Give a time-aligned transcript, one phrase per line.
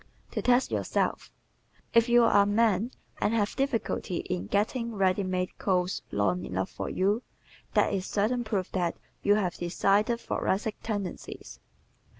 [0.31, 1.31] To Test Yourself¶
[1.93, 6.71] If you are a man and have difficulty in getting ready made coats long enough
[6.71, 7.21] for you
[7.75, 11.59] this is certain proof that you have decided thoracic tendencies.